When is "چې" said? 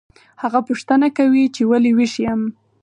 1.55-1.61